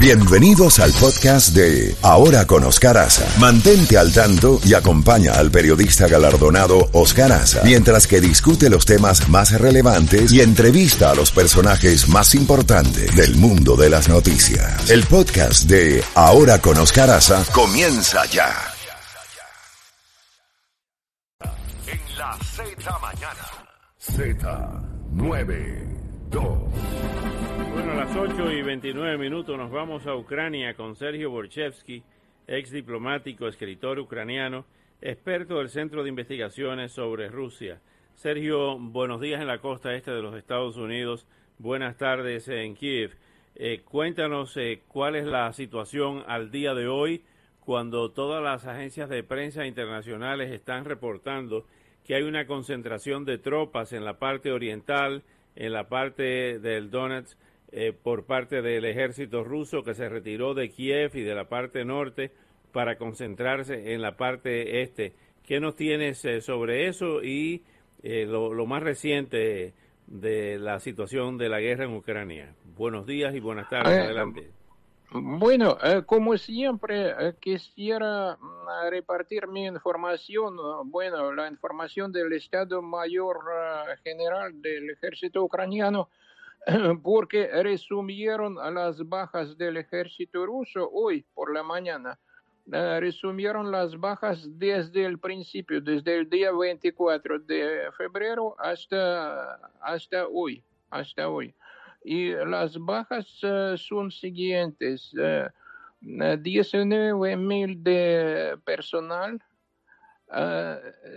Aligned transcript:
Bienvenidos 0.00 0.78
al 0.78 0.92
podcast 0.92 1.56
de 1.56 1.96
Ahora 2.02 2.46
con 2.46 2.62
Oscar 2.62 2.96
Aza. 2.98 3.26
Mantente 3.40 3.98
al 3.98 4.12
tanto 4.12 4.60
y 4.64 4.74
acompaña 4.74 5.32
al 5.32 5.50
periodista 5.50 6.06
galardonado 6.06 6.88
Oscar 6.92 7.32
Aza 7.32 7.62
mientras 7.64 8.06
que 8.06 8.20
discute 8.20 8.70
los 8.70 8.86
temas 8.86 9.28
más 9.28 9.50
relevantes 9.60 10.30
y 10.30 10.40
entrevista 10.40 11.10
a 11.10 11.16
los 11.16 11.32
personajes 11.32 12.08
más 12.08 12.36
importantes 12.36 13.16
del 13.16 13.34
mundo 13.34 13.74
de 13.74 13.90
las 13.90 14.08
noticias. 14.08 14.88
El 14.88 15.02
podcast 15.02 15.64
de 15.64 16.04
Ahora 16.14 16.60
con 16.60 16.78
Oscar 16.78 17.10
Aza 17.10 17.44
comienza 17.52 18.24
ya. 18.26 18.54
En 21.88 22.00
la 22.16 22.38
Z 22.54 22.98
mañana. 23.00 23.48
Z92. 24.00 25.58
Bueno, 26.30 26.86
a 26.86 27.00
las 27.00 27.17
8 28.20 28.50
y 28.50 28.62
29 28.62 29.16
minutos 29.16 29.56
nos 29.56 29.70
vamos 29.70 30.04
a 30.08 30.16
Ucrania 30.16 30.74
con 30.74 30.96
Sergio 30.96 31.30
Borchevsky, 31.30 32.02
ex 32.48 32.72
diplomático, 32.72 33.46
escritor 33.46 34.00
ucraniano, 34.00 34.64
experto 35.00 35.58
del 35.58 35.68
Centro 35.68 36.02
de 36.02 36.08
Investigaciones 36.08 36.90
sobre 36.90 37.28
Rusia. 37.28 37.80
Sergio, 38.16 38.76
buenos 38.76 39.20
días 39.20 39.40
en 39.40 39.46
la 39.46 39.60
costa 39.60 39.94
este 39.94 40.10
de 40.10 40.20
los 40.20 40.34
Estados 40.34 40.76
Unidos, 40.76 41.28
buenas 41.58 41.96
tardes 41.96 42.48
en 42.48 42.74
Kiev. 42.74 43.16
Eh, 43.54 43.82
cuéntanos 43.84 44.56
eh, 44.56 44.82
cuál 44.88 45.14
es 45.14 45.24
la 45.24 45.52
situación 45.52 46.24
al 46.26 46.50
día 46.50 46.74
de 46.74 46.88
hoy 46.88 47.22
cuando 47.60 48.10
todas 48.10 48.42
las 48.42 48.66
agencias 48.66 49.08
de 49.08 49.22
prensa 49.22 49.64
internacionales 49.64 50.50
están 50.50 50.86
reportando 50.86 51.66
que 52.04 52.16
hay 52.16 52.24
una 52.24 52.48
concentración 52.48 53.24
de 53.24 53.38
tropas 53.38 53.92
en 53.92 54.04
la 54.04 54.18
parte 54.18 54.50
oriental, 54.50 55.22
en 55.54 55.72
la 55.72 55.88
parte 55.88 56.58
del 56.58 56.90
Donetsk, 56.90 57.38
eh, 57.70 57.92
por 57.92 58.24
parte 58.24 58.62
del 58.62 58.86
ejército 58.86 59.44
ruso 59.44 59.82
que 59.82 59.94
se 59.94 60.08
retiró 60.08 60.54
de 60.54 60.70
Kiev 60.70 61.14
y 61.14 61.20
de 61.20 61.34
la 61.34 61.50
parte 61.50 61.84
norte 61.84 62.32
para 62.72 62.96
concentrarse 62.96 63.92
en 63.92 64.00
la 64.00 64.16
parte 64.16 64.80
este. 64.80 65.12
¿Qué 65.42 65.60
nos 65.60 65.76
tienes 65.76 66.24
eh, 66.24 66.40
sobre 66.40 66.88
eso 66.88 67.22
y 67.22 67.62
eh, 68.02 68.24
lo, 68.24 68.64
más 68.64 68.82
reciente 68.82 69.74
de 70.06 70.58
la 70.58 70.80
situación 70.80 71.36
de 71.36 71.50
la 71.50 71.60
guerra 71.60 71.84
en 71.84 71.94
Ucrania? 71.94 72.54
Buenos 72.74 73.06
días 73.06 73.34
y 73.34 73.40
buenas 73.40 73.68
tardes. 73.68 73.98
Adelante. 73.98 74.50
Bueno, 75.10 75.76
como 76.06 76.38
siempre, 76.38 77.14
quisiera 77.38 78.36
mm, 78.40 78.90
repartir 78.90 79.46
mi 79.46 79.66
información, 79.66 80.56
bueno, 80.90 81.34
la 81.34 81.48
información 81.48 82.12
del 82.12 82.32
Estado 82.32 82.80
Mayor 82.80 83.40
General 84.04 84.58
del 84.60 84.88
Ejército 84.90 85.42
Ucraniano, 85.42 86.08
porque 87.02 87.48
resumieron 87.62 88.56
las 88.74 89.06
bajas 89.08 89.56
del 89.56 89.76
ejército 89.76 90.46
ruso 90.46 90.88
hoy 90.92 91.24
por 91.34 91.52
la 91.52 91.62
mañana. 91.62 92.18
Eh, 92.70 93.00
resumieron 93.00 93.70
las 93.70 93.98
bajas 93.98 94.46
desde 94.58 95.06
el 95.06 95.18
principio, 95.18 95.80
desde 95.80 96.18
el 96.18 96.28
día 96.28 96.52
24 96.52 97.38
de 97.38 97.88
febrero 97.96 98.54
hasta, 98.58 99.54
hasta 99.80 100.26
hoy, 100.26 100.62
hasta 100.90 101.30
hoy. 101.30 101.54
Y 102.04 102.32
las 102.32 102.76
bajas 102.78 103.42
uh, 103.42 103.76
son 103.78 104.10
siguientes. 104.10 105.14
Uh, 105.14 105.48
eh, 106.02 106.38
19 106.40 107.36
mil 107.36 107.82
de 107.82 108.56
personal, 108.64 109.42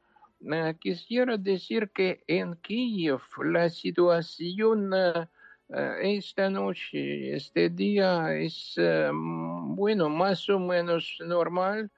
Quisiera 0.80 1.38
decir 1.38 1.90
que 1.90 2.24
en 2.28 2.56
Kiev 2.56 3.22
la 3.44 3.70
situación 3.70 4.92
esta 6.02 6.50
noche, 6.50 7.36
este 7.36 7.70
día 7.70 8.36
es, 8.36 8.76
bueno, 9.12 10.10
más 10.10 10.50
o 10.50 10.60
menos 10.60 11.18
normal. 11.26 11.92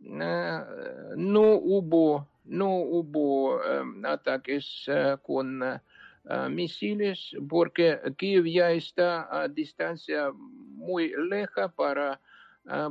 No 0.00 1.52
hubo 1.56 2.26
no 2.48 2.76
hubo 2.76 3.60
ataques 4.04 4.86
con 5.22 5.62
misiles 6.50 7.36
porque 7.48 7.98
Kiev 8.16 8.44
ya 8.44 8.70
está 8.70 9.28
a 9.30 9.48
distancia 9.48 10.30
muy 10.32 11.12
leja 11.30 11.68
para, 11.68 12.20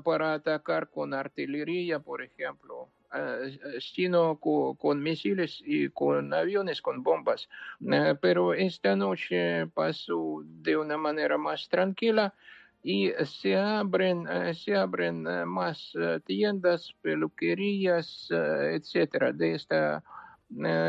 para 0.04 0.34
atacar 0.34 0.90
con 0.90 1.14
artillería, 1.14 2.00
por 2.00 2.22
ejemplo. 2.22 2.90
sino 3.80 4.40
con, 4.40 5.02
misiles 5.02 5.62
y 5.66 5.90
con 5.90 6.34
aviones, 6.34 6.82
con 6.82 7.04
bombas. 7.04 7.48
pero 8.22 8.54
esta 8.54 8.96
noche 8.96 9.68
pasó 9.68 10.42
de 10.44 10.78
una 10.78 10.98
manera 10.98 11.38
más 11.38 11.70
tranquila 11.70 12.34
y 12.90 13.12
se 13.26 13.58
abren, 13.58 14.26
eh, 14.32 14.54
se 14.54 14.74
abren 14.74 15.28
eh, 15.28 15.44
más 15.44 15.92
eh, 16.00 16.22
tiendas, 16.26 16.96
peluquerías, 17.02 18.30
etcétera, 18.32 19.34
de 19.34 19.56
esta 19.56 20.02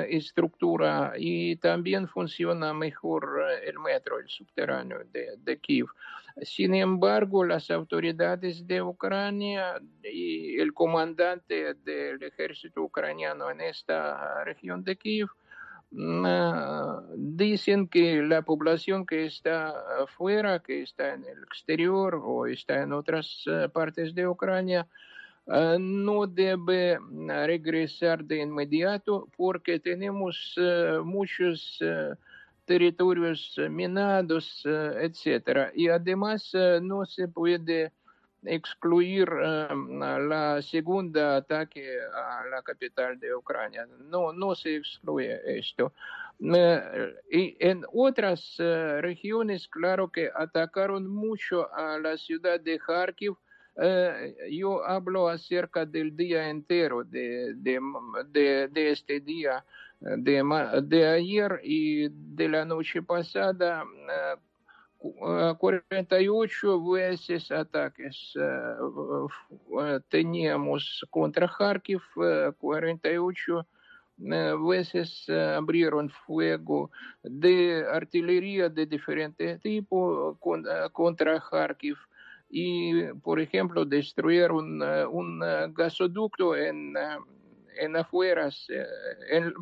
estructura 0.09 1.15
y 1.17 1.57
también 1.57 2.07
funciona 2.07 2.73
mejor 2.73 3.43
el 3.65 3.81
metro, 3.81 4.21
el 4.21 4.29
subterráneo 4.29 5.01
de, 5.13 5.37
de, 5.39 5.59
Kiev. 5.59 5.87
Sin 6.43 6.77
embargo, 6.77 7.45
las 7.45 7.69
autoridades 7.73 8.65
de 8.69 8.81
Ucrania 8.81 9.83
y 10.05 10.61
el 10.61 10.73
comandante 10.73 11.75
del 11.75 12.23
ejército 12.23 12.83
ucraniano 12.83 13.51
en 13.51 13.61
esta 13.61 14.45
región 14.45 14.85
de 14.85 14.95
Kiev 14.95 15.29
dicen 15.91 17.89
que 17.89 18.23
la 18.23 18.43
población 18.43 19.07
que 19.07 19.27
está 19.27 19.75
afuera, 20.03 20.61
que 20.61 20.83
está 20.83 21.15
en 21.15 21.25
el 21.25 21.43
exterior 21.45 22.21
o 22.23 22.47
está 22.47 22.83
en 22.83 22.93
otras 22.93 23.45
eh, 23.47 23.69
partes 23.73 24.15
de 24.15 24.29
Ucrania, 24.29 24.87
eh, 25.47 25.77
no 25.81 26.27
debe 26.27 26.99
regresar 27.27 28.25
de 28.25 28.43
inmediato 28.43 29.29
porque 29.37 29.81
tenemos 29.81 30.55
muchos 31.05 31.79
territorios 32.67 33.59
minados, 33.71 34.63
etc. 34.67 35.71
Y 35.75 35.89
además 35.89 36.53
no 36.83 37.07
se 37.07 37.29
puede 37.29 37.93
excluir 38.49 39.29
em, 39.43 39.99
la 39.99 40.61
segunda 40.63 41.37
ataque 41.37 41.85
a 42.15 42.45
la 42.51 42.63
capital 42.63 43.19
de 43.19 43.35
Ucrania. 43.35 43.87
No, 44.09 44.33
no 44.33 44.55
se 44.55 44.77
excluye 44.77 45.41
esto. 45.59 45.93
y 47.31 47.57
en 47.59 47.85
otras 47.93 48.55
eh, 48.59 49.01
regiones, 49.01 49.69
claro 49.69 50.09
que 50.09 50.31
atacaron 50.35 51.09
mucho 51.09 51.73
a 51.75 51.99
la 51.99 52.17
ciudad 52.17 52.61
de 52.61 52.79
Kharkiv. 52.79 53.35
Eh, 53.81 54.35
yo 54.51 54.85
hablo 54.85 55.29
acerca 55.29 55.87
del 55.87 56.17
día 56.17 56.49
entero, 56.49 57.05
de, 57.05 57.55
de, 57.55 58.91
este 58.91 59.21
día, 59.21 59.65
de, 60.01 61.07
ayer 61.07 61.61
y 61.63 62.09
de 62.09 62.49
la 62.49 62.65
noche 62.65 63.03
pasada. 63.03 63.85
48 64.99 66.91
veces 66.91 67.51
ataques 67.53 68.35
teníamos 70.09 71.07
contra 71.11 71.49
Kharkiv, 71.49 72.01
48 72.59 73.67
veces 74.69 75.29
abrieron 75.29 76.11
fuego 76.11 76.91
de 77.23 77.85
artillería 77.91 78.69
de 78.69 78.87
diferentes 78.87 79.61
tipos 79.61 80.37
contra 80.93 81.41
Kharkiv 81.41 81.97
y, 82.51 83.05
por 83.23 83.41
ejemplo, 83.41 83.85
destruyeron 83.85 84.83
un 84.83 85.41
gasoducto 85.75 86.57
en, 86.57 86.95
en 87.79 87.97
afueras, 87.97 88.67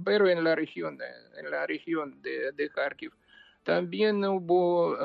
pero 0.03 0.29
en 0.29 0.43
la 0.43 0.55
región, 0.55 0.99
en 1.37 1.51
la 1.51 1.67
región 1.67 2.23
de, 2.23 2.53
de 2.53 2.71
Kharkiv. 2.71 3.13
También 3.67 4.25
hubo, 4.25 4.97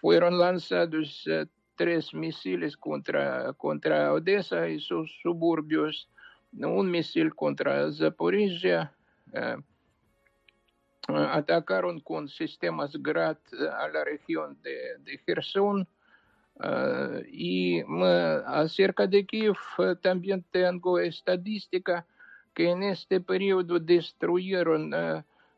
fueron 0.00 0.38
lanzados 0.38 1.26
tres 1.74 2.12
misiles 2.12 2.76
contra, 2.76 3.54
contra 3.54 4.12
Odessa 4.12 4.68
y 4.68 4.78
sus 4.78 5.10
suburbios 5.22 6.10
un 6.52 6.90
misil 6.90 7.34
contra 7.34 7.90
Zaporizhia, 7.92 8.92
atacaron 11.08 12.00
con 12.00 12.28
sistemas 12.28 12.92
GRAD 12.94 13.38
a 13.80 13.88
la 13.88 14.04
región 14.04 14.58
de, 14.62 14.98
de 14.98 15.18
Gerson. 15.24 15.88
y 17.32 17.82
acerca 18.46 19.06
de 19.06 19.24
Kiev 19.24 19.56
también 20.02 20.44
tengo 20.50 20.98
estadística 20.98 22.06
que 22.52 22.70
en 22.70 22.82
este 22.82 23.18
periodo 23.18 23.78
destruyeron 23.78 24.92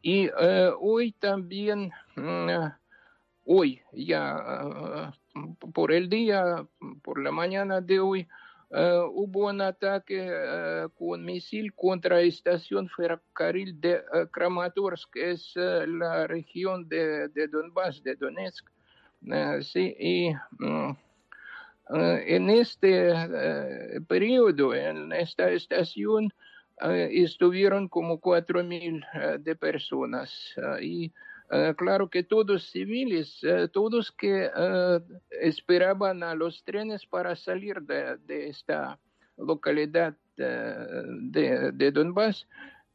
Y 0.02 0.28
hoy 0.78 1.12
también, 1.12 1.90
hoy 3.44 3.80
ya 3.92 5.12
por 5.72 5.92
el 5.92 6.08
día, 6.08 6.66
por 7.02 7.22
la 7.22 7.30
mañana 7.30 7.80
de 7.80 8.00
hoy, 8.00 8.26
hubo 8.70 9.48
un 9.48 9.60
ataque 9.60 10.88
con 10.96 11.24
misil 11.24 11.72
contra 11.74 12.16
la 12.16 12.22
estación 12.22 12.88
ferrocarril 12.88 13.80
de 13.80 14.02
Kramatorsk, 14.32 15.12
que 15.12 15.30
es 15.32 15.52
la 15.56 16.26
región 16.26 16.88
de, 16.88 17.28
de 17.28 17.48
Donbass, 17.48 18.02
de 18.02 18.16
Donetsk. 18.16 18.66
y 19.98 20.32
en 21.88 22.50
este 22.50 23.12
periodo, 24.08 24.74
en 24.74 25.12
esta 25.12 25.50
estación, 25.50 26.32
estuvieron 26.80 27.88
como 27.88 28.20
cuatro 28.20 28.64
mil 28.64 29.04
de 29.40 29.56
personas. 29.56 30.54
y 30.80 31.12
claro 31.76 32.08
que 32.08 32.22
todos 32.22 32.70
civiles, 32.70 33.40
todos 33.72 34.12
que 34.12 34.50
esperaban 35.30 36.22
a 36.22 36.34
los 36.34 36.62
trenes 36.64 37.06
para 37.06 37.36
salir 37.36 37.82
de, 37.82 38.48
esta 38.48 38.98
localidad 39.36 40.14
de, 40.36 41.72
de, 41.72 41.90
Donbass. 41.92 42.46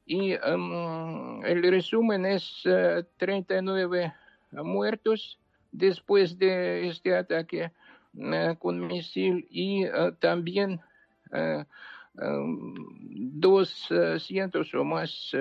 Y 0.05 0.31
el 0.33 1.63
resumen 1.63 2.25
es 2.25 2.63
39 3.17 4.13
muertos 4.51 5.39
después 5.71 6.37
de 6.37 6.87
este 6.89 7.15
ataque 7.15 7.71
con 8.59 8.87
misil 8.87 9.47
y 9.49 9.85
también 10.19 10.81
200 12.13 14.73
o 14.73 14.83
más 14.83 15.31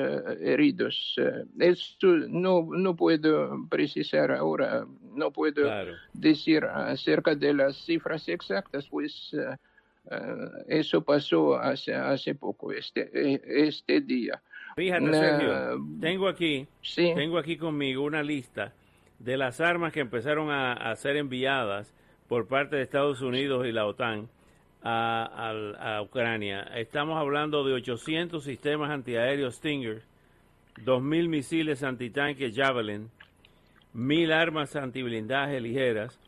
heridos. 0.41 1.17
Esto 1.59 2.07
no, 2.29 2.69
no 2.71 2.95
puedo 2.95 3.67
precisar 3.69 4.31
ahora, 4.33 4.87
no 5.15 5.33
puedo 5.33 5.69
decir 6.13 6.65
acerca 6.65 7.35
de 7.35 7.55
las 7.55 7.77
cifras 7.85 8.29
exactas, 8.29 8.87
pues 8.89 9.35
eso 10.69 11.03
pasó 11.03 11.59
hace, 11.59 11.95
hace 11.95 12.35
poco, 12.35 12.73
este, 12.73 13.67
este 13.67 14.01
día. 14.01 14.41
Fíjate, 14.77 15.13
Sergio, 15.13 15.85
tengo 16.01 16.29
aquí, 16.29 16.67
tengo 16.95 17.39
aquí 17.39 17.57
conmigo 17.57 18.05
una 18.05 18.23
lista 18.23 18.73
de 19.19 19.37
las 19.37 19.61
armas 19.61 19.93
que 19.93 20.01
empezaron 20.01 20.51
a, 20.51 20.73
a 20.73 20.97
ser 20.97 21.17
enviadas 21.17 21.93
por 22.29 22.47
parte 22.47 22.77
de 22.77 22.83
Estados 22.83 23.21
Unidos 23.21 23.67
y 23.67 23.73
la 23.73 23.87
OTAN 23.87 24.29
a, 24.83 26.01
Ucrania. 26.03 26.63
Estamos 26.75 27.19
hablando 27.19 27.65
de 27.65 27.75
800 27.75 28.43
sistemas 28.43 28.91
antiaéreos 28.91 29.57
Stinger, 29.57 30.03
2.000 30.85 31.29
misiles 31.29 31.83
antitanques 31.83 32.55
Javelin, 32.55 33.11
1.000 33.95 34.33
armas 34.33 34.77
antiblindaje 34.77 35.61
ligeras, 35.61 36.19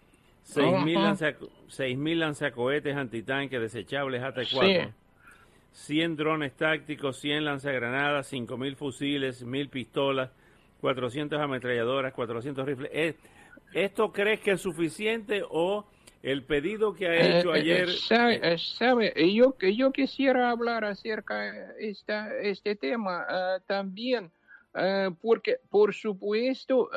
6.000 0.44 2.16
lanzacohetes 2.16 2.96
antitanques 2.96 3.60
desechables 3.60 4.22
AT-4, 4.22 4.92
100 5.72 6.16
drones 6.16 6.52
tácticos, 6.52 7.18
100 7.18 7.44
lanzagranadas, 7.44 8.32
5.000 8.32 8.76
fusiles, 8.76 9.46
1.000 9.46 9.70
pistolas, 9.70 10.30
400 10.80 11.40
ametralladoras, 11.40 12.12
400 12.12 12.66
rifles. 12.66 13.16
¿Esto 13.72 14.12
crees 14.12 14.40
que 14.40 14.50
es 14.52 14.60
suficiente 14.60 15.42
o 15.48 15.86
el 16.22 16.44
pedido 16.44 16.94
que 16.94 17.08
ha 17.08 17.14
eh, 17.14 17.38
hecho 17.38 17.54
eh, 17.54 17.58
ayer... 17.58 17.90
sabe, 17.90 18.58
sabe, 18.58 19.34
yo, 19.34 19.56
yo 19.58 19.92
quisiera 19.92 20.50
hablar 20.50 20.84
acerca 20.84 21.52
de 21.52 21.90
esta, 21.90 22.34
este 22.38 22.76
tema 22.76 23.26
también, 23.66 24.30
porque 25.20 25.58
por 25.68 25.92
supuesto 25.94 26.90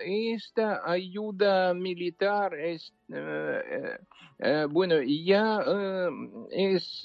esta 0.00 0.82
ayuda 0.90 1.74
militar 1.74 2.54
es, 2.54 2.92
bueno, 4.70 5.02
ya 5.02 5.60
es 6.50 7.04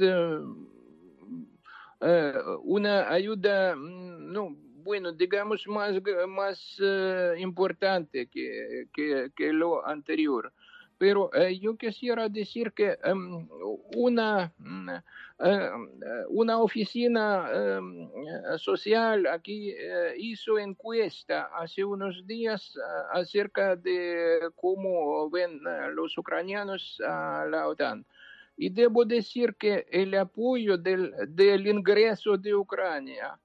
una 2.63 3.09
ayuda, 3.11 3.75
mm, 3.75 4.31
no, 4.31 4.55
bueno, 4.83 5.11
digamos 5.11 5.67
más, 5.67 5.95
más 6.29 6.79
importante 7.37 8.27
que, 8.27 8.87
que, 8.93 9.31
que 9.35 9.51
lo 9.51 9.85
anterior. 9.85 10.53
Pero 10.97 11.31
eh, 11.33 11.59
yo 11.59 11.75
quisiera 11.77 12.27
decir 12.27 12.71
que 12.73 12.97
em, 13.03 13.47
una, 13.95 14.51
mm, 14.57 14.89
eh, 15.39 15.69
una 16.29 16.59
oficina 16.59 17.49
em, 17.53 18.09
social 18.57 19.27
aquí 19.27 19.69
eh, 19.71 20.15
hizo 20.17 20.57
encuesta 20.57 21.49
hace 21.55 21.83
unos 21.83 22.25
días 22.25 22.75
acerca 23.11 23.75
de 23.75 24.49
cómo 24.55 25.29
ven 25.29 25.61
los 25.93 26.17
ucranianos 26.17 26.99
a 27.05 27.45
la 27.47 27.67
OTAN. 27.67 28.03
Y 28.59 28.69
debo 28.69 29.05
decir 29.05 29.55
que 29.55 29.85
el 29.91 30.15
apoyo 30.15 30.79
del, 30.79 31.13
del 31.27 31.67
ingreso 31.67 32.37
de 32.37 32.55
Ucrania 32.55 33.37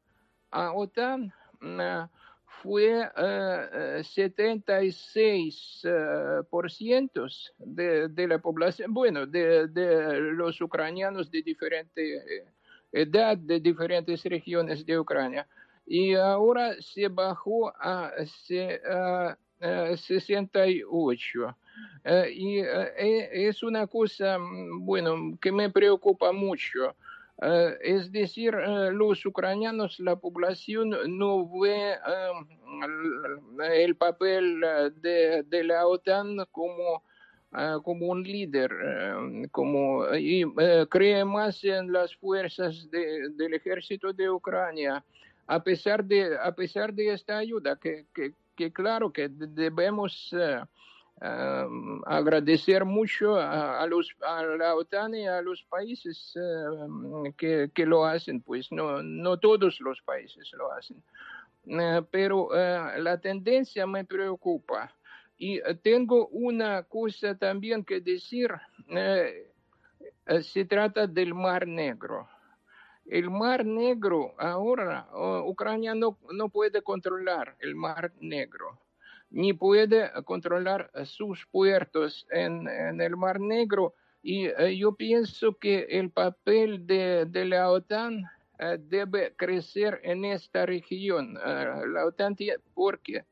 a 0.50 0.73
OTAN 0.73 1.31
mm, 1.61 1.81
fue 2.62 3.11
76% 3.14 4.95
eh, 5.14 5.50
eh, 5.85 7.11
de, 7.59 8.09
de, 8.09 8.28
la 8.28 8.38
población, 8.38 8.95
bueno, 8.95 9.26
de, 9.26 9.69
los 10.35 10.61
ucranianos 10.61 11.31
de 11.31 11.42
diferente 11.42 12.16
eh, 12.16 12.45
edad, 12.92 13.37
de 13.37 13.59
diferentes 13.61 14.25
regiones 14.25 14.87
de 14.87 14.99
Ucrania. 14.99 15.47
Y 15.85 16.14
ahora 16.14 16.81
se 16.81 17.09
bajó 17.09 17.69
a, 17.76 18.12
a, 18.12 19.37
a 19.61 19.97
68. 19.97 21.57
y 22.33 22.59
es 22.59 23.62
una 23.62 23.87
cosa, 23.88 24.38
mm, 24.38 24.85
bueno, 24.87 25.37
que 25.40 25.50
me 25.50 25.71
preocupa 25.71 26.31
mucho 26.33 26.95
Es 27.81 28.13
decir, 28.13 28.55
los 28.55 29.27
ucranianos, 29.27 29.99
la 29.99 30.15
población 30.15 30.91
no 31.19 31.49
ve 31.59 31.97
el 33.75 33.97
papel 33.97 34.61
de, 35.01 35.65
la 35.65 35.87
OTAN 35.89 36.47
como, 36.53 37.03
como 37.83 38.07
un 38.07 38.23
líder, 38.23 38.71
como, 39.51 40.07
y 40.15 40.45
cree 40.89 41.25
más 41.25 41.65
en 41.65 41.93
las 41.93 42.15
fuerzas 42.15 42.89
de, 42.93 43.31
del 43.31 43.55
ejército 43.55 44.13
de 44.13 44.31
Ucrania, 44.31 45.05
a 45.49 45.63
pesar 45.65 46.05
de, 46.05 46.39
a 46.39 46.55
pesar 46.55 46.95
de 46.95 47.13
esta 47.13 47.39
ayuda, 47.39 47.75
que, 47.75 48.07
que, 48.15 48.35
que 48.55 48.73
claro 48.73 49.13
que 49.13 49.29
debemos 49.29 50.33
agradecer 52.05 52.85
mucho 52.85 53.37
a, 53.37 53.87
los, 53.87 54.11
a 54.23 54.43
la 54.43 54.75
OTAN 54.75 55.14
y 55.14 55.26
a 55.26 55.41
los 55.41 55.62
países 55.64 56.35
que, 57.37 57.87
lo 57.87 58.05
hacen, 58.05 58.41
pues 58.41 58.73
no, 58.73 59.38
todos 59.38 59.81
los 59.81 60.02
países 60.02 60.50
lo 60.52 60.73
hacen. 60.73 61.02
pero 62.11 62.50
la 62.52 63.21
tendencia 63.21 63.87
me 63.87 64.05
preocupa. 64.05 64.93
Y 65.38 65.61
tengo 65.83 66.29
una 66.29 66.85
cosa 66.85 67.37
también 67.37 67.85
que 67.85 68.00
decir, 68.00 68.50
se 70.43 70.64
trata 70.64 71.07
del 71.07 71.35
Mar 71.35 71.67
Negro. 71.67 72.29
El 73.07 73.31
Mar 73.31 73.64
Negro, 73.64 74.35
ahora 74.38 75.09
Ucrania 75.45 75.95
no, 75.95 76.19
no 76.33 76.49
puede 76.49 76.83
controlar 76.83 77.57
el 77.61 77.75
Mar 77.75 78.12
Negro 78.21 78.79
ni 79.33 79.55
puede 79.55 80.11
controlar 80.25 80.91
sus 81.05 81.47
puertos 81.47 82.27
en, 82.31 82.69
el 83.01 83.17
Mar 83.17 83.41
Negro. 83.41 83.95
Y 84.23 84.47
eh, 84.47 84.77
yo 84.77 84.95
pienso 84.95 85.59
que 85.59 85.87
el 85.91 86.11
papel 86.11 86.87
de, 86.87 87.27
la 87.47 87.71
OTAN 87.71 88.25
eh, 88.59 88.79
debe 88.79 89.35
crecer 89.35 90.01
en 90.05 90.25
esta 90.25 90.67
región. 90.67 91.37
Eh, 91.45 91.83
la 91.89 92.05
OTAN, 92.07 92.37
porque 92.75 93.25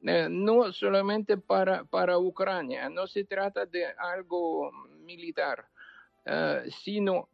no 0.00 0.72
solamente 0.72 1.36
para, 1.36 1.84
para 1.84 2.18
Ucrania, 2.18 2.88
no 2.88 3.06
se 3.06 3.22
trata 3.22 3.66
de 3.66 3.86
algo 3.86 4.72
militar, 5.04 5.64
sino 6.70 7.28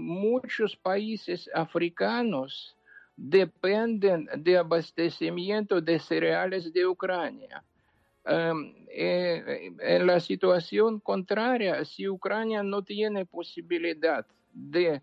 muchos 0.00 0.74
países 0.74 1.48
africanos 1.54 2.76
dependen 3.18 4.28
de 4.36 4.58
abastecimiento 4.58 5.80
de 5.80 5.98
cereales 5.98 6.72
de 6.72 6.86
Ucrania. 6.86 7.64
Em, 8.24 8.74
eh, 8.90 9.72
en 9.80 10.06
la 10.06 10.20
situación 10.20 11.00
contraria, 11.00 11.84
si 11.84 12.08
Ucrania 12.08 12.62
no 12.62 12.82
tiene 12.82 13.26
posibilidad 13.26 14.24
de 14.52 15.02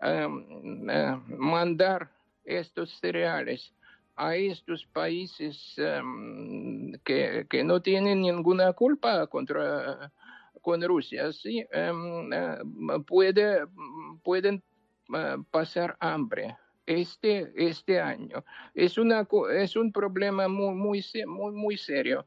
em, 0.00 0.90
eh, 0.90 1.20
mandar 1.26 2.08
estos 2.44 2.96
cereales 3.00 3.72
a 4.14 4.36
estos 4.36 4.86
países 4.86 5.74
em, 5.76 6.92
que, 7.04 7.46
que, 7.50 7.64
no 7.64 7.82
tienen 7.82 8.22
ninguna 8.22 8.72
culpa 8.74 9.26
contra 9.26 10.12
con 10.62 10.82
Rusia, 10.82 11.32
¿sí? 11.32 11.66
Eh, 11.72 11.92
puede, 13.06 13.66
pueden 14.22 14.62
pasar 15.50 15.96
hambre 16.00 16.56
este, 16.86 17.52
este 17.56 18.00
año. 18.00 18.44
Es, 18.74 18.96
una, 18.96 19.26
es 19.54 19.76
un 19.76 19.92
problema 19.92 20.48
muy, 20.48 20.74
muy, 20.74 21.04
muy, 21.26 21.52
muy 21.52 21.76
serio 21.76 22.26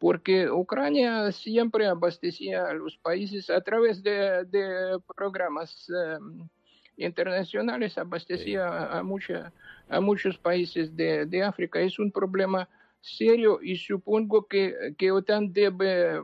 porque 0.00 0.50
Ucrania 0.50 1.30
siempre 1.30 1.86
abastecía 1.86 2.64
a 2.64 2.72
los 2.72 2.96
países 2.96 3.50
a 3.50 3.60
través 3.60 4.02
de, 4.02 4.44
de 4.46 4.98
programas 5.14 5.86
em, 5.90 6.48
internacionales, 6.96 7.98
abastecía 7.98 8.66
a, 8.66 8.98
a 9.00 10.00
muchos 10.00 10.38
países 10.38 10.96
de, 10.96 11.26
de, 11.26 11.42
África. 11.42 11.80
Es 11.80 11.98
un 11.98 12.10
problema 12.10 12.66
serio 13.02 13.60
y 13.62 13.76
supongo 13.76 14.46
que, 14.46 14.94
que 14.96 15.12
OTAN 15.12 15.52
debe, 15.52 16.22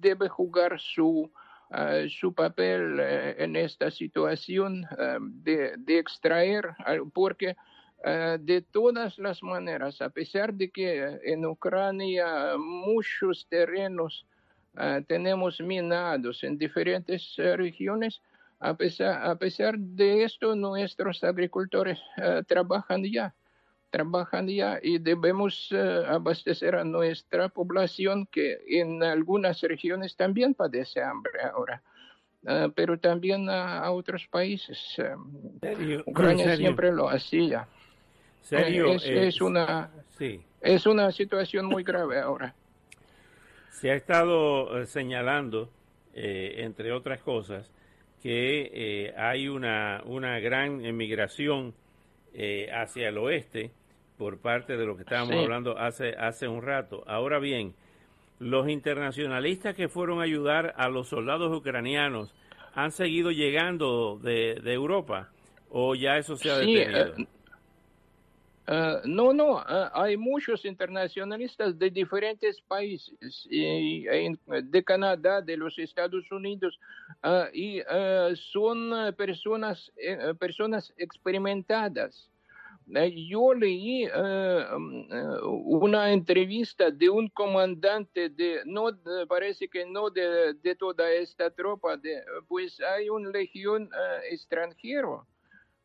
debe 0.00 0.28
jugar 0.28 0.80
su, 0.80 1.30
Uh, 1.70 2.08
su 2.08 2.32
papel 2.32 3.00
uh, 3.00 3.42
en 3.42 3.56
esta 3.56 3.90
situación 3.90 4.84
uh, 4.84 5.18
de, 5.18 5.74
extraer, 5.98 6.74
porque 7.12 7.56
de 8.04 8.60
todas 8.60 9.18
las 9.18 9.42
maneras, 9.42 10.02
a 10.02 10.10
pesar 10.10 10.52
de 10.52 10.70
que 10.70 11.20
en 11.24 11.46
Ucrania 11.46 12.54
muchos 12.58 13.46
terrenos 13.48 14.26
tenemos 15.06 15.58
minados 15.62 16.44
en 16.44 16.58
diferentes 16.58 17.34
regiones, 17.36 18.20
a 18.60 18.74
pesar, 18.74 19.26
a 19.26 19.36
pesar 19.36 19.78
de 19.78 20.22
esto, 20.24 20.54
nuestros 20.54 21.24
agricultores 21.24 21.98
trabajan 22.46 23.04
ya 23.10 23.34
trabajan 23.94 24.48
ya 24.48 24.80
y 24.82 24.98
debemos 24.98 25.68
eh, 25.70 26.02
abastecer 26.08 26.74
a 26.74 26.82
nuestra 26.82 27.48
población 27.48 28.26
que 28.26 28.58
en 28.66 29.04
algunas 29.04 29.60
regiones 29.60 30.16
también 30.16 30.52
padece 30.52 31.00
hambre 31.00 31.42
ahora. 31.44 31.80
Eh, 32.44 32.70
pero 32.74 32.98
también 32.98 33.48
a, 33.48 33.88
otros 33.92 34.26
países. 34.26 34.96
Eh, 34.98 36.02
Ucrania 36.06 36.56
siempre 36.56 36.90
lo 36.90 37.08
hacía. 37.08 37.68
Es, 38.50 39.40
una, 39.40 39.90
es 40.60 40.86
una 40.86 41.12
situación 41.12 41.66
muy 41.66 41.84
grave 41.84 42.18
ahora. 42.18 42.52
Se 43.70 43.92
ha 43.92 43.94
estado 43.94 44.84
señalando, 44.86 45.70
entre 46.12 46.90
otras 46.90 47.20
cosas, 47.20 47.70
que 48.20 49.14
hay 49.16 49.46
una, 49.46 50.02
una 50.04 50.40
gran 50.40 50.84
emigración 50.84 51.74
hacia 52.72 53.08
el 53.08 53.18
oeste 53.18 53.70
por 54.18 54.38
parte 54.38 54.76
de 54.76 54.86
lo 54.86 54.96
que 54.96 55.02
estábamos 55.02 55.36
hablando 55.36 55.78
hace, 55.78 56.14
hace 56.16 56.48
un 56.48 56.62
rato. 56.62 57.04
Ahora 57.06 57.38
bien, 57.38 57.74
los 58.38 58.68
internacionalistas 58.68 59.74
que 59.74 59.88
fueron 59.88 60.20
a 60.20 60.24
ayudar 60.24 60.74
a 60.76 60.88
los 60.88 61.08
soldados 61.08 61.56
ucranianos 61.56 62.32
han 62.74 62.90
seguido 62.90 63.30
llegando 63.30 64.18
de, 64.22 64.60
Europa 64.64 65.30
o 65.70 65.94
ya 65.94 66.18
eso 66.18 66.36
se 66.36 66.50
ha 66.50 66.58
detenido. 66.58 67.06
Eh, 67.16 67.26
eh, 68.66 68.96
no, 69.04 69.32
no, 69.32 69.60
eh, 69.60 69.88
hay 69.92 70.16
muchos 70.16 70.64
internacionalistas 70.64 71.78
de 71.78 71.90
diferentes 71.90 72.60
países, 72.62 73.46
de 73.50 74.84
Canadá, 74.84 75.40
de 75.40 75.56
los 75.56 75.78
Estados 75.78 76.30
Unidos, 76.30 76.78
y 77.52 77.80
son 78.34 79.14
personas, 79.16 79.92
personas 80.38 80.92
experimentadas 80.96 82.30
yo 82.86 83.54
leí 83.54 84.04
eh, 84.04 84.66
mm, 84.78 85.12
eh, 85.12 85.38
una 85.42 86.12
entrevista 86.12 86.90
de 86.90 87.08
un 87.08 87.28
comandante 87.28 88.28
de, 88.28 88.62
no 88.66 88.90
parece 89.28 89.68
que 89.68 89.86
no 89.86 90.10
de, 90.10 90.76
toda 90.78 91.10
esta 91.12 91.50
tropa, 91.50 91.96
de, 91.96 92.22
pues 92.48 92.80
hay 92.80 93.08
una 93.08 93.30
legión 93.30 93.84
eh, 93.84 94.32
extranjero 94.32 95.26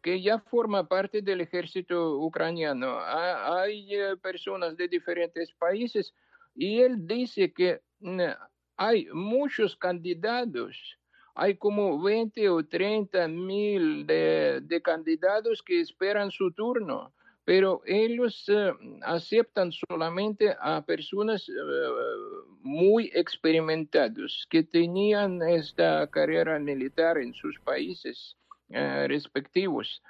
que 0.01 0.22
ya 0.22 0.39
forma 0.39 0.88
parte 0.88 1.22
del 1.22 1.41
ejército 1.41 2.20
ucraniano. 2.20 3.00
Hay 3.01 3.98
personas 4.22 4.77
de 4.77 4.88
diferentes 4.88 5.51
países 5.53 6.13
y 6.56 6.79
él 6.79 7.06
dice 7.06 7.51
que 7.51 7.82
mm, 8.00 8.22
hay 8.77 9.08
muchos 9.12 9.75
candidatos 9.75 10.99
hay 11.39 11.55
como 11.55 12.01
20 12.01 12.50
o 12.50 12.65
30 12.65 13.27
mil 13.29 14.05
de, 14.05 14.81
candidatos 14.84 15.63
que 15.63 15.79
esperan 15.79 16.31
su 16.31 16.51
turno, 16.51 17.13
pero 17.46 17.81
ellos 17.86 18.43
eh, 18.50 18.74
aceptan 19.03 19.72
solamente 19.72 20.53
a 20.60 20.86
personas 20.86 21.48
eh, 21.48 21.53
muy 22.62 23.10
experimentadas 23.15 24.46
que 24.50 24.63
tenían 24.63 25.41
esta 25.41 26.05
carrera 26.08 26.60
militar 26.60 27.17
en 27.17 27.34
sus 27.34 27.58
países 27.62 28.36
eh, 28.69 29.08
respectivos. 29.08 30.01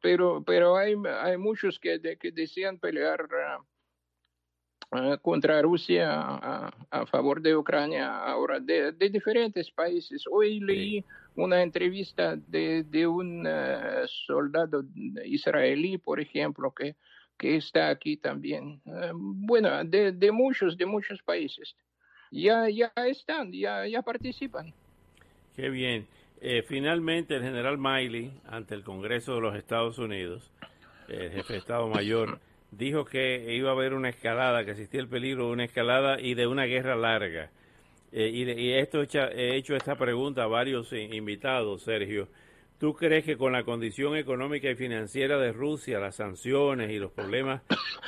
pero, 0.00 0.44
pero 0.44 0.76
hay, 0.76 0.94
muchos 1.36 1.80
que, 1.80 2.00
que 2.20 2.30
desean 2.30 2.78
pelear 2.78 3.28
contra 5.22 5.60
Rusia 5.62 6.08
a, 6.90 7.06
favor 7.06 7.42
de 7.42 7.56
Ucrania 7.56 8.24
ahora 8.24 8.58
de, 8.60 8.92
diferentes 8.92 9.70
países. 9.70 10.24
Hoy 10.30 10.60
leí 10.60 11.04
una 11.36 11.62
entrevista 11.62 12.36
de, 12.36 12.84
de 12.84 13.06
un 13.06 13.46
eh, 13.46 14.04
soldado 14.26 14.82
israelí, 15.24 15.98
por 15.98 16.20
ejemplo, 16.20 16.72
que, 16.72 16.96
que 17.36 17.56
está 17.56 17.90
aquí 17.90 18.16
también. 18.16 18.80
Eh, 18.86 19.10
bueno, 19.14 19.84
de, 19.84 20.12
de, 20.12 20.32
muchos, 20.32 20.76
de 20.76 20.86
muchos 20.86 21.22
países. 21.22 21.76
Ya, 22.30 22.68
ya 22.68 22.92
están, 23.06 23.52
ya, 23.52 23.86
ya 23.86 24.02
participan. 24.02 24.72
Qué 25.54 25.68
bien. 25.68 26.06
Eh, 26.40 26.62
finalmente, 26.62 27.36
el 27.36 27.42
general 27.42 27.78
Miley, 27.78 28.32
ante 28.46 28.74
el 28.74 28.84
Congreso 28.84 29.34
de 29.34 29.40
los 29.40 29.56
Estados 29.56 29.98
Unidos, 29.98 30.50
el 31.08 31.30
jefe 31.30 31.54
de 31.54 31.58
Estado 31.58 31.88
Mayor, 31.88 32.40
dijo 32.70 33.04
que 33.04 33.54
iba 33.54 33.70
a 33.70 33.72
haber 33.72 33.94
una 33.94 34.10
escalada, 34.10 34.64
que 34.64 34.72
existía 34.72 35.00
el 35.00 35.08
peligro 35.08 35.46
de 35.46 35.52
una 35.52 35.64
escalada 35.64 36.20
y 36.20 36.34
de 36.34 36.46
una 36.46 36.64
guerra 36.64 36.96
larga. 36.96 37.50
Eh, 38.12 38.30
y, 38.32 38.72
esto 38.72 39.02
he 39.02 39.56
hecho 39.56 39.76
esta 39.76 39.96
pregunta 39.96 40.44
a 40.44 40.46
varios 40.46 40.92
invitados, 40.92 41.82
Sergio. 41.82 42.28
¿Tú 42.78 42.94
crees 42.94 43.24
que 43.24 43.36
con 43.36 43.52
la 43.52 43.64
condición 43.64 44.16
económica 44.16 44.70
y 44.70 44.76
financiera 44.76 45.36
de 45.38 45.52
Rusia, 45.52 45.98
las 45.98 46.16
sanciones 46.16 46.90
y 46.90 46.98
los 46.98 47.10
problemas 47.10 47.62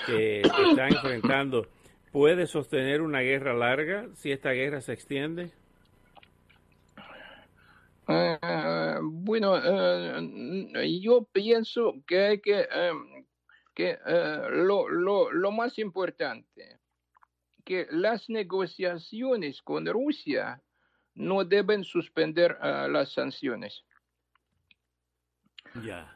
que, 0.07 0.40
está 0.40 0.88
enfrentando, 0.88 1.67
puede 2.12 2.47
sostener 2.47 3.02
una 3.02 3.21
guerra 3.21 3.52
larga 3.52 4.07
si 4.14 4.31
esta 4.31 4.52
guerra 4.52 4.81
se 4.81 4.93
extiende? 4.93 5.50
Eh, 8.09 8.99
bueno, 9.02 9.57
eh, 9.57 11.00
yo 11.00 11.26
pienso 11.33 11.95
que 12.07 12.19
hay 12.21 12.40
que 12.40 12.67
que 13.80 13.99
eh, 14.04 14.46
lo, 14.50 14.90
lo, 14.90 15.32
lo, 15.32 15.50
más 15.50 15.78
importante, 15.78 16.80
que 17.64 17.87
las 17.90 18.28
negociaciones 18.28 19.62
con 19.62 19.87
Rusia 19.87 20.60
no 21.14 21.44
deben 21.44 21.84
suspender 21.84 22.58
uh, 22.60 22.90
las 22.90 23.14
sanciones. 23.14 23.82
Ya. 25.82 26.14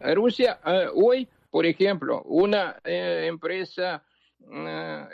Rusia 0.14 0.58
uh, 0.64 1.00
hoy 1.00 1.28
Por 1.48 1.64
ejemplo, 1.64 2.22
una 2.24 2.76
empresa, 2.84 4.02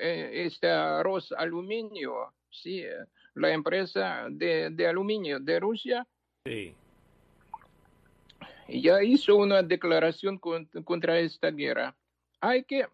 esta 0.01 1.03
Ros 1.03 1.31
Aluminio, 1.33 2.33
sí, 2.51 2.83
la 3.35 3.53
empresa 3.53 4.27
de, 4.29 4.71
de 4.71 4.87
aluminio 4.89 5.39
de 5.39 5.61
Rusia, 5.61 6.07
sí 6.45 6.75
ya 8.69 9.03
hizo 9.03 9.37
una 9.37 9.63
declaración 9.63 10.39
contra 10.39 11.19
esta 11.19 11.51
guerra. 11.51 11.97
Hay 12.41 12.65
que, 12.65 12.87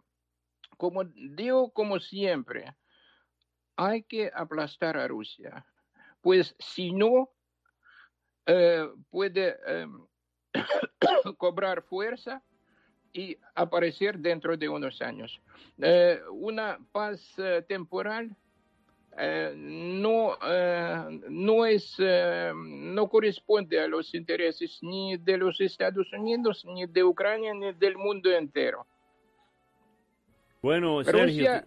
como 0.76 1.04
digo, 1.04 1.70
como 1.70 1.98
siempre, 1.98 2.74
hay 3.76 4.02
que 4.02 4.30
aplastar 4.34 4.96
a 4.96 5.06
Rusia, 5.06 5.64
pues 6.20 6.54
si 6.58 6.92
no, 6.92 7.30
eh, 8.46 8.88
puede 9.10 9.56
em, 9.66 10.06
cobrar 11.38 11.82
fuerza 11.82 12.42
y 13.12 13.36
aparecer 13.54 14.18
dentro 14.18 14.56
de 14.56 14.68
unos 14.68 15.00
años. 15.00 15.40
Eh, 15.78 16.20
una 16.32 16.78
paz 16.92 17.38
eh, 17.38 17.64
temporal 17.68 18.36
eh, 19.20 19.52
no, 19.56 20.36
eh, 20.46 21.20
no, 21.28 21.66
es, 21.66 21.96
eh, 21.98 22.52
no 22.54 23.08
corresponde 23.08 23.80
a 23.80 23.88
los 23.88 24.14
intereses 24.14 24.78
ni 24.82 25.16
de 25.16 25.36
los 25.36 25.60
Estados 25.60 26.12
Unidos, 26.12 26.64
ni 26.64 26.86
de 26.86 27.02
Ucrania, 27.02 27.52
ni 27.52 27.72
del 27.72 27.96
mundo 27.96 28.30
entero. 28.30 28.86
Bueno, 30.62 31.02
Rusia, 31.02 31.64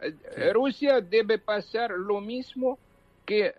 Rusia 0.54 1.02
debe 1.02 1.38
pasar 1.40 1.92
lo 1.92 2.20
mismo 2.22 2.78
que 3.26 3.54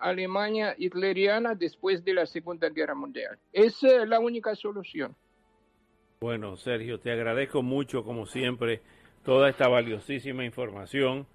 Alemania 0.00 0.74
hitleriana 0.76 1.54
después 1.54 2.04
de 2.04 2.12
la 2.12 2.26
Segunda 2.26 2.68
Guerra 2.68 2.94
Mundial. 2.94 3.38
Es 3.52 3.82
la 3.82 4.20
única 4.20 4.54
solución. 4.54 5.14
Bueno, 6.20 6.56
Sergio, 6.56 7.00
te 7.00 7.10
agradezco 7.10 7.62
mucho, 7.62 8.04
como 8.04 8.26
siempre, 8.26 8.82
toda 9.24 9.48
esta 9.48 9.68
valiosísima 9.68 10.44
información. 10.44 11.26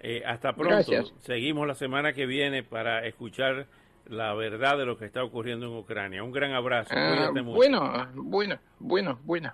Eh, 0.00 0.22
hasta 0.26 0.54
pronto. 0.54 0.92
Seguimos 1.20 1.66
la 1.66 1.74
semana 1.74 2.12
que 2.12 2.26
viene 2.26 2.62
para 2.62 3.06
escuchar 3.06 3.66
la 4.06 4.34
verdad 4.34 4.78
de 4.78 4.86
lo 4.86 4.96
que 4.98 5.04
está 5.04 5.22
ocurriendo 5.22 5.66
en 5.66 5.76
Ucrania. 5.76 6.24
Un 6.24 6.32
gran 6.32 6.52
abrazo. 6.52 6.92
Ah, 6.96 7.30
bueno, 7.44 8.08
bueno, 8.14 8.58
bueno, 8.78 9.18
bueno. 9.24 9.52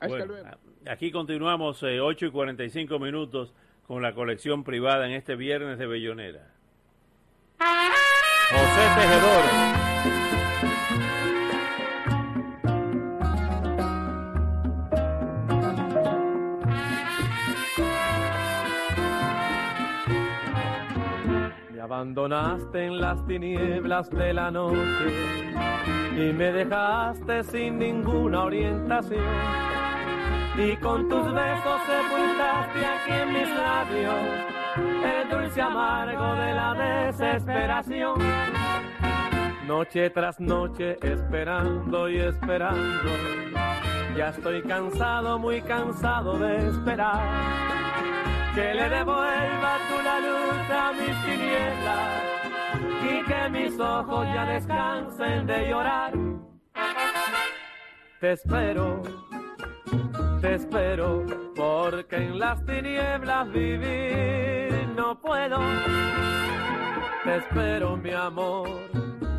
Hasta 0.00 0.24
luego. 0.24 0.48
Aquí 0.86 1.10
continuamos 1.10 1.82
eh, 1.82 2.00
8 2.00 2.26
y 2.26 2.30
45 2.30 2.98
minutos 2.98 3.52
con 3.86 4.02
la 4.02 4.14
colección 4.14 4.62
privada 4.64 5.06
en 5.06 5.12
este 5.12 5.34
viernes 5.36 5.78
de 5.78 5.86
Bellonera. 5.86 6.52
José 7.58 8.88
Tejedor. 8.96 9.57
Abandonaste 21.90 22.84
en 22.84 23.00
las 23.00 23.26
tinieblas 23.26 24.10
de 24.10 24.34
la 24.34 24.50
noche 24.50 25.08
y 26.14 26.32
me 26.34 26.52
dejaste 26.52 27.42
sin 27.44 27.78
ninguna 27.78 28.44
orientación. 28.44 29.24
Y 30.58 30.76
con 30.76 31.08
tus 31.08 31.24
besos 31.32 31.80
sepultaste 31.86 32.84
aquí 32.84 33.12
en 33.22 33.32
mis 33.32 33.48
labios 33.48 34.14
el 35.02 35.28
dulce 35.30 35.62
amargo 35.62 36.34
de 36.34 36.52
la 36.52 36.74
desesperación. 36.74 38.18
Noche 39.66 40.10
tras 40.10 40.38
noche 40.40 40.98
esperando 41.00 42.10
y 42.10 42.18
esperando, 42.18 43.10
ya 44.14 44.28
estoy 44.28 44.60
cansado, 44.62 45.38
muy 45.38 45.62
cansado 45.62 46.38
de 46.38 46.68
esperar 46.68 48.17
que 48.58 48.74
le 48.74 48.88
devuelva 48.88 49.72
tú 49.88 49.96
la 50.02 50.18
luz 50.18 50.70
a 50.84 50.92
mis 50.92 51.16
tinieblas 51.26 52.22
y 53.08 53.24
que 53.28 53.48
mis 53.50 53.78
ojos 53.78 54.26
ya 54.34 54.44
descansen 54.46 55.46
de 55.46 55.68
llorar. 55.68 56.12
Te 58.18 58.32
espero, 58.32 59.02
te 60.40 60.54
espero, 60.56 61.24
porque 61.54 62.16
en 62.16 62.40
las 62.40 62.64
tinieblas 62.66 63.48
vivir 63.52 64.88
no 64.96 65.20
puedo. 65.20 65.60
Te 67.22 67.36
espero, 67.36 67.96
mi 67.96 68.10
amor, 68.10 68.68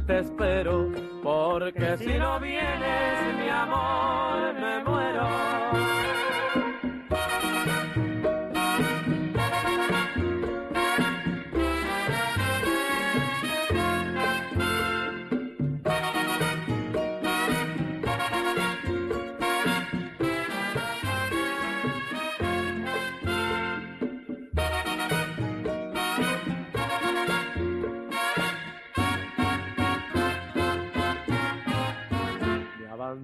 te 0.07 0.19
espero, 0.19 0.89
porque 1.21 1.97
si 1.97 2.13
no 2.17 2.39
vienes, 2.39 3.37
mi 3.37 3.49
amor, 3.49 4.58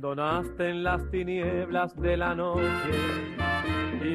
abandonaste 0.06 0.70
en 0.70 0.84
las 0.84 1.10
tinieblas 1.10 1.96
de 2.00 2.16
la 2.16 2.36
noche 2.36 3.45